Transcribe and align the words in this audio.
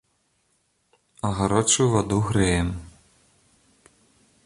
А 1.29 1.31
гарачую 1.39 1.87
ваду 1.93 2.17
грэем. 2.31 2.69